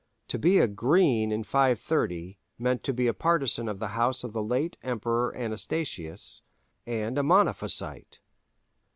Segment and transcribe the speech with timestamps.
[0.29, 4.33] To be a "Green" in 530 meant to be a partisan of the house of
[4.33, 6.41] the late Emperor Anastasius,
[6.87, 8.19] and a Monophysite.